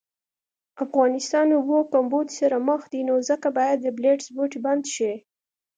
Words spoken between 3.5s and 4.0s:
باید